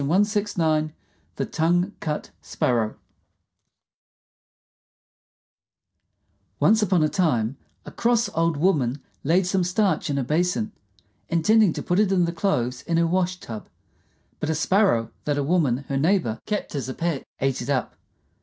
THE 1.35 1.45
TONGUE 1.45 1.91
CUT 1.99 2.31
SPARROW 2.41 2.95
Once 6.59 6.81
upon 6.81 7.03
a 7.03 7.07
time 7.07 7.57
a 7.85 7.91
cross 7.91 8.27
old 8.29 8.57
woman 8.57 8.99
laid 9.23 9.45
some 9.45 9.63
starch 9.63 10.09
in 10.09 10.17
a 10.17 10.23
basin, 10.23 10.71
intending 11.29 11.71
to 11.73 11.83
put 11.83 11.99
it 11.99 12.11
in 12.11 12.25
the 12.25 12.31
clothes 12.31 12.81
in 12.81 12.97
her 12.97 13.05
wash 13.05 13.39
tub; 13.39 13.69
but 14.39 14.49
a 14.49 14.55
Sparrow 14.55 15.11
that 15.25 15.37
a 15.37 15.43
woman, 15.43 15.85
her 15.87 15.97
neighbor, 15.97 16.39
kept 16.47 16.73
as 16.73 16.89
a 16.89 16.95
pet, 16.95 17.27
ate 17.39 17.61
it 17.61 17.69
up. 17.69 17.95